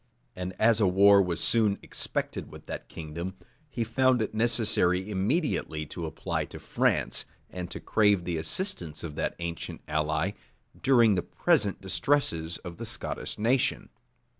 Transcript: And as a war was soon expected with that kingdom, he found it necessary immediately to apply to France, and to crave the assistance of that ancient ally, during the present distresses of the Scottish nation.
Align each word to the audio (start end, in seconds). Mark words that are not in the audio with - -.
And 0.35 0.59
as 0.59 0.79
a 0.79 0.87
war 0.87 1.21
was 1.21 1.43
soon 1.43 1.77
expected 1.83 2.51
with 2.51 2.65
that 2.65 2.89
kingdom, 2.89 3.35
he 3.69 3.83
found 3.83 4.19
it 4.19 4.33
necessary 4.33 5.07
immediately 5.11 5.85
to 5.85 6.07
apply 6.07 6.45
to 6.45 6.59
France, 6.59 7.23
and 7.51 7.69
to 7.69 7.79
crave 7.79 8.23
the 8.23 8.37
assistance 8.37 9.03
of 9.03 9.13
that 9.13 9.35
ancient 9.37 9.81
ally, 9.87 10.31
during 10.81 11.13
the 11.13 11.21
present 11.21 11.81
distresses 11.81 12.57
of 12.65 12.77
the 12.77 12.85
Scottish 12.87 13.37
nation. 13.37 13.89